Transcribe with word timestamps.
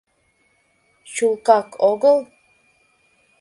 Чулкак 1.13 1.69
огыл? 1.91 2.17